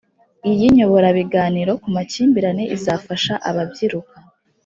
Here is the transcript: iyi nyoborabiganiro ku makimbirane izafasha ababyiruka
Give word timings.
iyi 0.51 0.65
nyoborabiganiro 0.75 1.71
ku 1.81 1.87
makimbirane 1.95 2.63
izafasha 2.75 3.33
ababyiruka 3.49 4.17